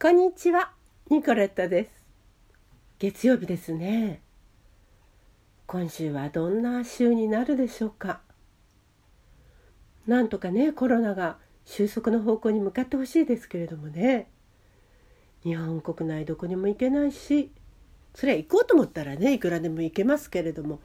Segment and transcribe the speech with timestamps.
[0.00, 0.70] こんにちは、
[1.10, 1.90] ニコレットです。
[3.00, 4.22] 月曜日ですね。
[5.66, 8.20] 今週はどんな週になるでしょうか。
[10.06, 14.30] なんとかね、コロナが収束の方向に向かってほしいですけれどもね。
[15.42, 17.50] 日本国内どこにも行けないし、
[18.14, 20.78] それは行こうと思ったらね、いくらでも行けますけれども、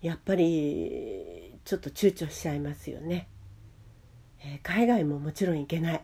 [0.00, 3.26] やっぱりちょっと躊躇しちゃいますよね。
[4.44, 6.02] えー、海外ももちろん行けない。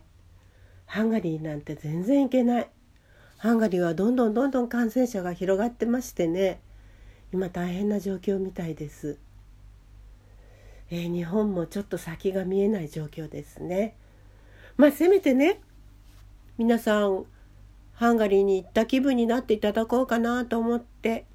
[0.87, 2.69] ハンガリーなんて全然行けない。
[3.39, 6.61] ハンガリーはどんどんどんどん感染者が広がってましてね。
[7.33, 9.19] 今大変な状況みたいです、
[10.89, 13.97] えー、日本もちょっと先が見えない状況ですね。
[14.77, 15.61] まあせめてね
[16.59, 17.25] 皆さん
[17.95, 21.27] ハンガリーに行った気分になっていただこうかなと思って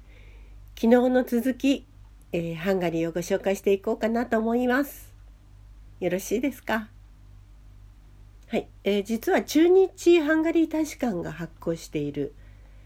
[0.74, 1.86] 昨日の続き、
[2.32, 5.12] えー、ハンガリーをご紹介していこうかなと思います。
[6.00, 6.88] よろしいですか？
[8.50, 12.34] はい、えー、実は駐日ハンガリー大使館が発行している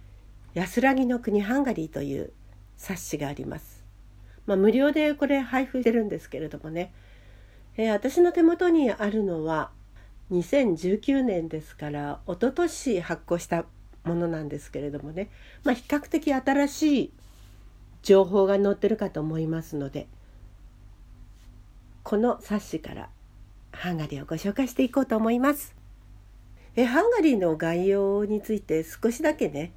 [0.53, 2.35] 「安らぎの国ハンガリー」という
[2.77, 3.83] 冊子があります。
[4.45, 6.93] まあ、無料でこれ配布してるんですけれどもね、
[7.79, 9.71] えー、私の手元にあるのは
[10.33, 13.65] 2019年ですから一昨年発行した
[14.05, 15.31] ものなんですけれどもね、
[15.63, 17.13] まあ、比較的新しい
[18.03, 20.09] 情報が載ってるかと思いますので
[22.03, 23.09] この冊子から
[23.75, 25.75] ハンガリーをご紹介していこうと思います。
[26.77, 29.73] えハンガリーの概要について少しだけね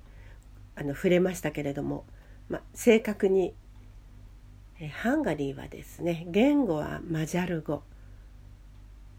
[0.75, 2.05] あの触れましたけれども、
[2.49, 3.53] ま、正確に
[4.79, 7.83] えハンガリーはですね言語はマジャル語、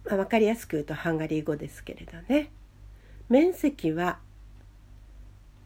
[0.04, 2.50] ま、分かりやすく言うとハンガリー語ですけれどね。
[3.28, 4.20] 面積は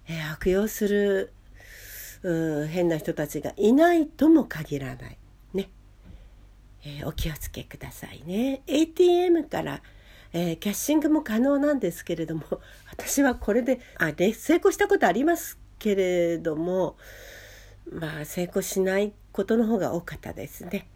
[0.08, 1.32] えー、悪用する
[2.22, 5.18] 変な人たちがいないとも限らない。
[5.54, 5.70] ね。
[6.84, 8.62] えー、お気をつけくださいね。
[8.66, 9.82] ATM から
[10.32, 12.44] えー、キャッシングも可能なんですけれども
[12.90, 16.96] 私はこれであで成功したことありますけれども
[17.90, 20.88] まあ成功しないことの方が多かったですね。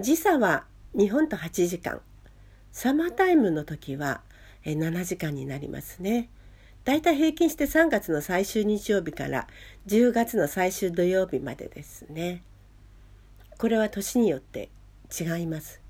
[0.00, 2.00] 時差は日本と8時間
[2.72, 4.22] サマータイムの時は
[4.64, 6.30] 7時間になりますね。
[6.84, 9.46] だいたい平均して3月の最終日曜日から
[9.86, 12.42] 10月の最終土曜日までですね。
[13.58, 14.70] これは年によって
[15.18, 15.80] 違います。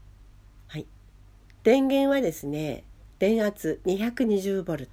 [1.62, 2.84] 電源はですね
[3.18, 4.88] 電圧 220V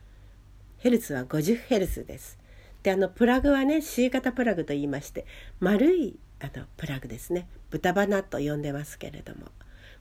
[0.79, 2.37] ヘルツは 50Hz です。
[2.83, 5.25] であのプラグはね C 型プラグと言いまして
[5.59, 7.47] 丸いあのプラグですね。
[7.69, 9.47] 豚鼻と呼んでますけれども。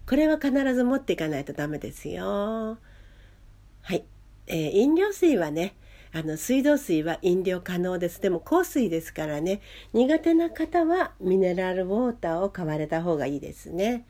[0.06, 2.78] これは必ず持っていかないとダメですよ。
[3.82, 4.04] はい、
[4.46, 5.74] えー、飲料水はね
[6.12, 8.20] あの水道水は飲料可能です。
[8.20, 9.60] でも香水ですからね
[9.92, 14.04] 苦手な方はミネラルウォーターを買われた方がいいですね。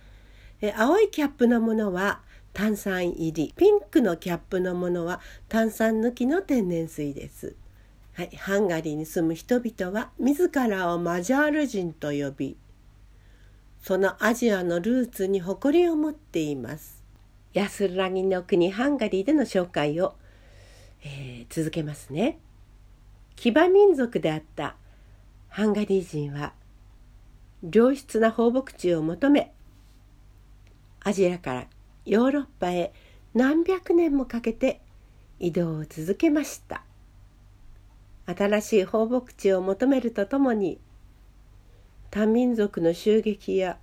[0.61, 2.23] え青いキャップのものは
[2.57, 3.53] 炭酸入り。
[3.55, 7.55] ピンクのキャップのものは炭酸抜きの天然水です。
[8.15, 12.57] はい、ハンガリーに住む人々は自らをマジャール人と呼び
[13.83, 17.05] そのアジアのルーツに誇りを持っています。
[17.53, 20.15] 安らぎの国ハンガリーでの紹介を、
[21.05, 22.39] えー、続けますね。
[23.35, 24.77] 騎馬民族であった
[25.51, 26.55] ハンガリー人は
[27.71, 29.53] 良質な放牧地を求め
[31.01, 31.67] アジアから
[32.07, 32.93] ヨーロッパへ
[33.35, 34.81] 何百年もかけて
[35.41, 36.85] 移動を続けました。
[38.27, 40.81] 新しい放牧地を求めるとともに
[42.11, 43.79] 多民族の襲撃や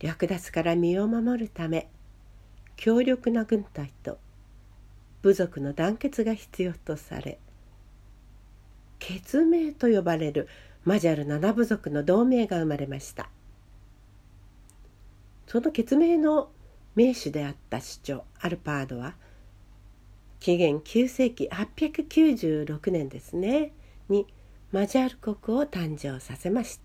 [0.00, 1.88] 略奪から身を守るため
[2.76, 4.18] 強力な軍隊と
[5.22, 7.38] 部族の団結が必要とされ
[8.98, 10.48] 血盟と呼ばれる
[10.84, 13.28] マジャル七部族の同盟が生まれました。
[15.46, 16.50] その血盟の
[16.98, 19.14] 名手であった首長アルパードは
[20.40, 23.70] 紀元9世紀896年ですね
[24.08, 24.26] に
[24.72, 26.82] マジャル国を誕生させました。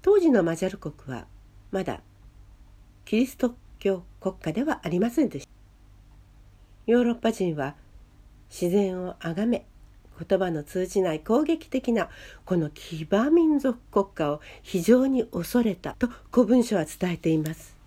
[0.00, 1.26] 当時のマジャル国は
[1.70, 2.00] まだ
[3.04, 5.50] キリスト教国家ではありませんでした。
[6.86, 7.74] ヨーロッパ人は
[8.48, 9.66] 自然を崇め
[10.26, 12.08] 言葉の通じない攻撃的な
[12.46, 17.81] この騎馬民族国家を非常に恐れたと古文書は伝えています。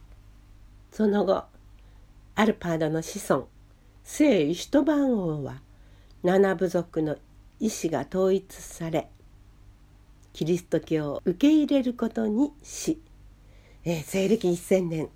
[0.96, 1.44] その後
[2.36, 3.50] アルパードの子孫
[4.06, 5.62] 聖イシュトバン王は
[6.24, 7.18] 七部族の
[7.60, 9.10] 意志が統一され
[10.32, 13.02] キリスト教を受け入れることにし、
[13.84, 15.10] えー、西暦1000年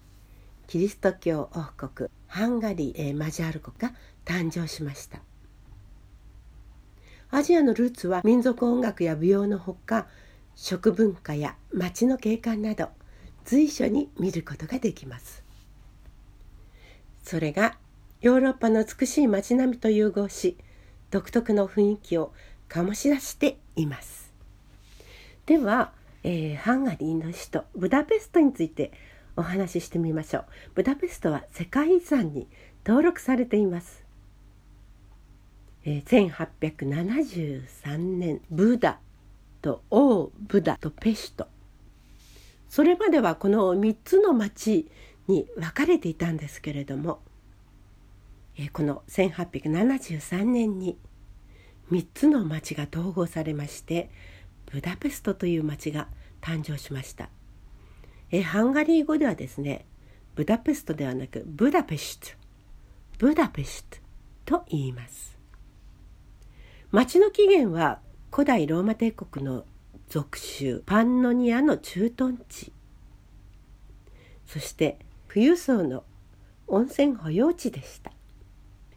[0.67, 5.21] キリスト教王国ハンガリー、えー、マジャール国が誕生しました。
[7.31, 10.07] アジアのルーツは民族音楽や舞踊のほか
[10.57, 12.89] 食文化や街の景観など
[13.45, 15.47] 随所に見ることができます。
[17.29, 17.77] それが
[18.21, 20.57] ヨーロッパの美しい街並みと融合し
[21.11, 22.33] 独特の雰囲気を
[22.67, 24.33] 醸し出しています。
[25.45, 25.91] では、
[26.23, 28.91] えー、ハンガリーの首都ブダペストについて
[29.35, 30.45] お話ししてみましょう。
[30.73, 32.47] ブダペストは世界遺産に
[32.83, 34.03] 登録されています。
[35.85, 38.97] え1873年ブダ
[39.61, 41.47] と王ブダとペシュト。
[42.69, 44.89] それまではこの3つの町
[45.29, 47.21] に分かれていたんですけれども、
[48.57, 50.97] えこの1873年に
[51.91, 54.09] 3つの町が統合されまして
[54.65, 56.09] ブダペストという町が
[56.41, 57.29] 誕生しました。
[58.31, 59.85] えハンガリー語ではですね
[60.35, 62.37] ブダペストではなくブダペシュト
[63.19, 63.99] ブダペシュ
[64.45, 65.37] トと言います。
[66.91, 67.99] 町の起源は
[68.31, 69.63] 古代ローマ帝国の
[70.07, 72.73] 属州パンノニアの駐屯地
[74.47, 74.97] そして
[75.31, 76.03] 富裕層の
[76.67, 78.11] 温泉保養地でした。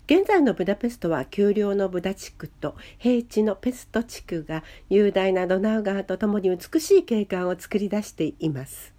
[0.06, 8.94] 現在のブダペストは丘陵のブダ地区と平地のペスト地区が雄大なドナウ川とともに美しい景観を作り出しています。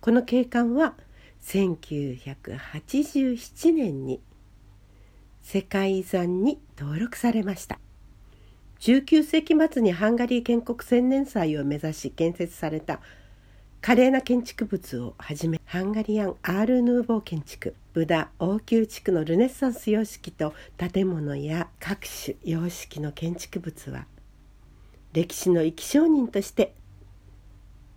[0.00, 0.94] この景観は
[1.42, 4.20] 1987年に
[5.42, 7.78] 世界遺産に登録されました。
[8.80, 13.00] 19世紀末にハンガリー建国千年祭を目指し建設された
[13.82, 24.06] 華麗な建築物をはじめハンガリアン・アール・ヌーボー建築ブダ王宮地区のルネッサンス様式と建物や各種様式の建築物は
[25.12, 26.74] 歴史の生き証人として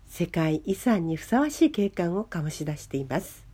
[0.08, 3.46] 世界遺産にふさわしい景観を醸し出しています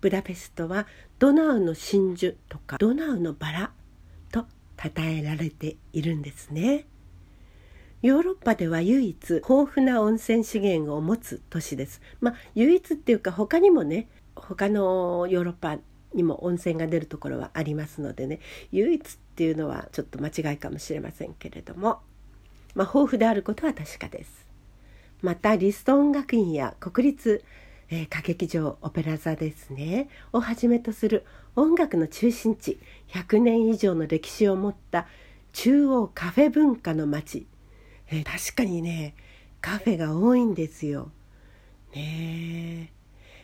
[0.00, 0.86] ブダペストは
[1.18, 3.72] ドナウの真珠とかドナウのバラ
[4.82, 6.86] 称えられているんですね。
[8.02, 12.00] ヨーロッパでは唯一豊富な温泉資源を持つ都市です。
[12.20, 15.78] まあ唯一っていうか他にもね他のヨーロッパ
[16.12, 18.40] にも温泉が出るところはありますのでね。
[18.72, 22.00] 唯一っていうのはちょっと間違いかもしれませんけれども、
[22.74, 24.46] まあ、豊富であることは確かです。
[25.20, 27.44] またリスト音楽院や国立
[27.94, 30.08] えー、歌劇場オペラ座ですね。
[30.32, 32.80] をはじめとする音楽の中心地。
[33.08, 35.06] 100年以上の歴史を持った
[35.52, 37.46] 中央カフェ文化の街、
[38.12, 39.14] え、確かにね
[39.60, 41.10] カフェが多いんですよ。
[41.94, 42.90] ね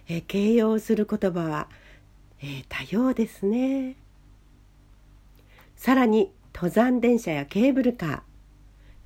[0.09, 1.69] え、形容する言葉は、
[2.43, 3.97] え、多様ですね。
[5.77, 8.21] さらに登山電車やケーブルカー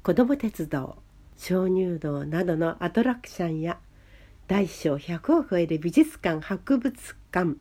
[0.03, 0.97] 子ども鉄道
[1.37, 3.79] 鍾乳洞などのアトラクションや
[4.49, 7.57] 大小100を超える美術館博物館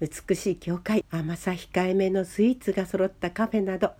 [0.00, 3.92] 美しい教会甘さ控えめのスイーツが揃ったカフェなど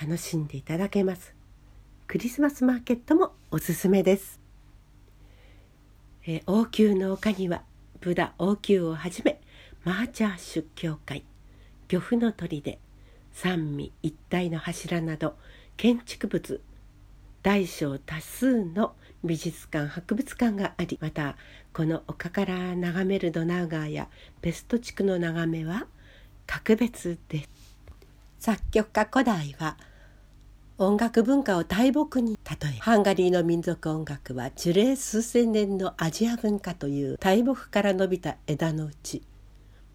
[0.00, 1.37] 楽しんでいただけます
[2.08, 4.40] クリスマスマーケットもおすすめです。
[6.26, 7.64] え王宮の丘には
[8.00, 9.38] ブダ王宮をはじめ
[9.84, 11.22] マーチャーシュ教会
[11.86, 12.78] 漁夫の砦
[13.34, 15.36] 三味一体の柱など
[15.76, 16.62] 建築物
[17.42, 21.36] 大小多数の美術館博物館がありまた
[21.74, 24.08] この丘から眺めるドナウ川や
[24.40, 25.86] ペスト地区の眺めは
[26.46, 27.50] 格別です。
[28.38, 29.76] 作曲家古代は
[30.80, 32.38] 音楽文化を大木に。
[32.48, 39.22] 例えハンガリーの民族音楽は樹齢数千年のアジア文化という大木から伸びた枝のうち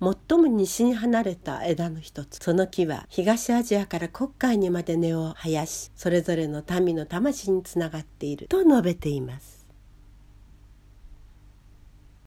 [0.01, 2.43] 最も西に離れた枝の一つ。
[2.43, 9.62] その木は東アジアから黒海にまで根を生やしそれぞれの民の魂につながっていると述べています。